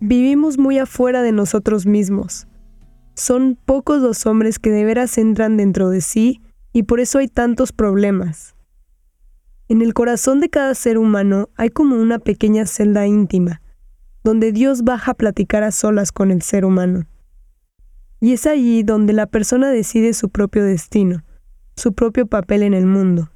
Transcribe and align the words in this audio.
Vivimos 0.00 0.58
muy 0.58 0.78
afuera 0.78 1.22
de 1.22 1.32
nosotros 1.32 1.84
mismos. 1.84 2.46
Son 3.14 3.58
pocos 3.64 4.00
los 4.00 4.26
hombres 4.26 4.60
que 4.60 4.70
de 4.70 4.84
veras 4.84 5.18
entran 5.18 5.56
dentro 5.56 5.90
de 5.90 6.02
sí 6.02 6.40
y 6.72 6.84
por 6.84 7.00
eso 7.00 7.18
hay 7.18 7.26
tantos 7.26 7.72
problemas. 7.72 8.54
En 9.68 9.82
el 9.82 9.94
corazón 9.94 10.40
de 10.40 10.50
cada 10.50 10.76
ser 10.76 10.98
humano 10.98 11.48
hay 11.56 11.70
como 11.70 11.96
una 11.96 12.20
pequeña 12.20 12.64
celda 12.64 13.08
íntima, 13.08 13.60
donde 14.22 14.52
Dios 14.52 14.84
baja 14.84 15.12
a 15.12 15.14
platicar 15.14 15.64
a 15.64 15.72
solas 15.72 16.12
con 16.12 16.30
el 16.30 16.42
ser 16.42 16.64
humano. 16.64 17.08
Y 18.20 18.34
es 18.34 18.46
allí 18.46 18.84
donde 18.84 19.12
la 19.12 19.26
persona 19.26 19.68
decide 19.68 20.14
su 20.14 20.28
propio 20.28 20.64
destino, 20.64 21.24
su 21.74 21.92
propio 21.92 22.26
papel 22.26 22.62
en 22.62 22.74
el 22.74 22.86
mundo. 22.86 23.32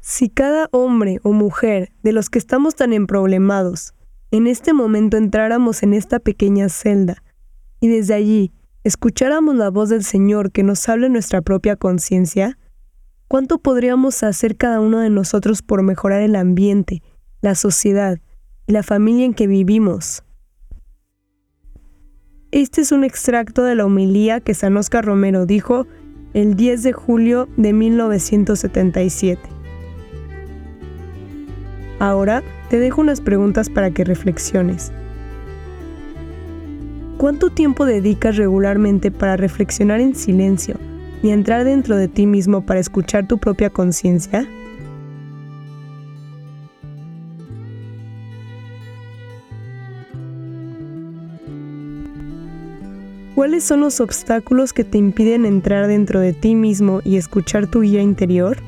Si 0.00 0.28
cada 0.28 0.68
hombre 0.70 1.18
o 1.22 1.32
mujer 1.32 1.92
de 2.02 2.12
los 2.12 2.28
que 2.28 2.38
estamos 2.38 2.74
tan 2.74 2.92
emproblemados 2.92 3.94
en 4.30 4.46
este 4.46 4.72
momento 4.72 5.16
entráramos 5.16 5.82
en 5.82 5.94
esta 5.94 6.18
pequeña 6.18 6.68
celda 6.68 7.22
y 7.80 7.88
desde 7.88 8.14
allí 8.14 8.52
escucháramos 8.84 9.56
la 9.56 9.70
voz 9.70 9.88
del 9.88 10.04
Señor 10.04 10.52
que 10.52 10.62
nos 10.62 10.88
habla 10.88 11.06
en 11.06 11.12
nuestra 11.12 11.42
propia 11.42 11.76
conciencia, 11.76 12.58
¿cuánto 13.26 13.58
podríamos 13.58 14.22
hacer 14.22 14.56
cada 14.56 14.80
uno 14.80 15.00
de 15.00 15.10
nosotros 15.10 15.62
por 15.62 15.82
mejorar 15.82 16.22
el 16.22 16.36
ambiente, 16.36 17.02
la 17.40 17.54
sociedad 17.54 18.18
y 18.66 18.72
la 18.72 18.82
familia 18.82 19.24
en 19.24 19.34
que 19.34 19.46
vivimos? 19.46 20.24
Este 22.50 22.80
es 22.80 22.92
un 22.92 23.04
extracto 23.04 23.62
de 23.62 23.74
la 23.74 23.84
homilía 23.84 24.40
que 24.40 24.54
San 24.54 24.76
Oscar 24.76 25.04
Romero 25.04 25.44
dijo 25.44 25.86
el 26.32 26.54
10 26.56 26.82
de 26.82 26.92
julio 26.92 27.48
de 27.56 27.72
1977. 27.72 29.57
Ahora 31.98 32.42
te 32.70 32.78
dejo 32.78 33.00
unas 33.00 33.20
preguntas 33.20 33.68
para 33.68 33.90
que 33.90 34.04
reflexiones. 34.04 34.92
¿Cuánto 37.16 37.50
tiempo 37.50 37.84
dedicas 37.84 38.36
regularmente 38.36 39.10
para 39.10 39.36
reflexionar 39.36 40.00
en 40.00 40.14
silencio 40.14 40.76
y 41.20 41.30
entrar 41.30 41.64
dentro 41.64 41.96
de 41.96 42.06
ti 42.06 42.26
mismo 42.26 42.64
para 42.64 42.78
escuchar 42.78 43.26
tu 43.26 43.38
propia 43.38 43.70
conciencia? 43.70 44.46
¿Cuáles 53.34 53.64
son 53.64 53.80
los 53.80 54.00
obstáculos 54.00 54.72
que 54.72 54.84
te 54.84 54.98
impiden 54.98 55.44
entrar 55.44 55.88
dentro 55.88 56.20
de 56.20 56.32
ti 56.32 56.54
mismo 56.54 57.00
y 57.04 57.16
escuchar 57.16 57.66
tu 57.66 57.80
guía 57.80 58.02
interior? 58.02 58.58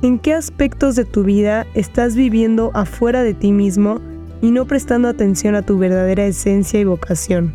¿En 0.00 0.20
qué 0.20 0.32
aspectos 0.32 0.94
de 0.94 1.04
tu 1.04 1.24
vida 1.24 1.66
estás 1.74 2.14
viviendo 2.14 2.70
afuera 2.72 3.24
de 3.24 3.34
ti 3.34 3.50
mismo 3.50 4.00
y 4.40 4.52
no 4.52 4.64
prestando 4.64 5.08
atención 5.08 5.56
a 5.56 5.62
tu 5.62 5.76
verdadera 5.76 6.24
esencia 6.24 6.78
y 6.78 6.84
vocación? 6.84 7.52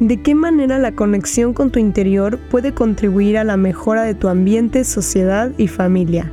¿De 0.00 0.22
qué 0.22 0.34
manera 0.34 0.78
la 0.78 0.92
conexión 0.92 1.52
con 1.52 1.70
tu 1.70 1.78
interior 1.78 2.38
puede 2.50 2.72
contribuir 2.72 3.36
a 3.36 3.44
la 3.44 3.58
mejora 3.58 4.02
de 4.02 4.14
tu 4.14 4.28
ambiente, 4.28 4.84
sociedad 4.84 5.52
y 5.58 5.68
familia? 5.68 6.32